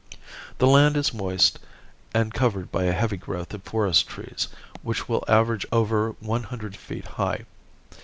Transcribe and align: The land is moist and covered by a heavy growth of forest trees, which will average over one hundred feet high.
The 0.57 0.65
land 0.65 0.97
is 0.97 1.13
moist 1.13 1.59
and 2.11 2.33
covered 2.33 2.71
by 2.71 2.85
a 2.85 2.91
heavy 2.91 3.17
growth 3.17 3.53
of 3.53 3.61
forest 3.61 4.07
trees, 4.07 4.47
which 4.81 5.07
will 5.07 5.23
average 5.27 5.63
over 5.71 6.15
one 6.19 6.41
hundred 6.41 6.75
feet 6.75 7.05
high. 7.05 7.45